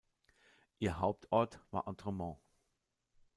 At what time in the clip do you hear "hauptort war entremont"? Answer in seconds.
0.99-2.39